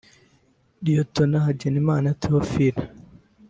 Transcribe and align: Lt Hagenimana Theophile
Lt 0.97 1.15
Hagenimana 1.43 2.09
Theophile 2.21 2.81